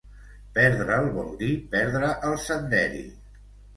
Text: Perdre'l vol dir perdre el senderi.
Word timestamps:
Perdre'l 0.53 1.09
vol 1.17 1.29
dir 1.43 1.51
perdre 1.75 2.09
el 2.31 2.35
senderi. 2.47 3.05